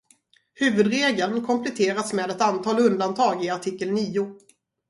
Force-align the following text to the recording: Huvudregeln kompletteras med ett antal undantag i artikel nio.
Huvudregeln 0.53 1.41
kompletteras 1.45 2.13
med 2.13 2.29
ett 2.31 2.41
antal 2.41 2.79
undantag 2.79 3.43
i 3.45 3.49
artikel 3.49 3.91
nio. 3.91 4.35